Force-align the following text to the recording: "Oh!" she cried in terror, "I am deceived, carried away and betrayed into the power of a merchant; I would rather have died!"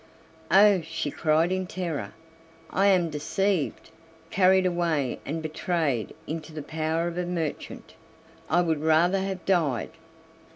"Oh!" 0.49 0.81
she 0.83 1.11
cried 1.11 1.51
in 1.51 1.67
terror, 1.67 2.13
"I 2.71 2.87
am 2.87 3.11
deceived, 3.11 3.91
carried 4.31 4.65
away 4.65 5.19
and 5.27 5.43
betrayed 5.43 6.15
into 6.25 6.53
the 6.53 6.63
power 6.63 7.07
of 7.07 7.19
a 7.19 7.25
merchant; 7.27 7.93
I 8.49 8.61
would 8.61 8.81
rather 8.81 9.19
have 9.19 9.45
died!" 9.45 9.91